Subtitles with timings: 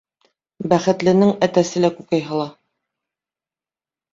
[0.73, 2.49] Бәхетленең әтәсе лә күкәй һала.